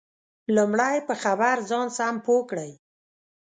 لمړی 0.55 0.97
په 1.07 1.13
خبر 1.23 1.55
ځان 1.69 1.87
سم 1.97 2.15
پوه 2.25 2.43
کړئ 2.49 2.71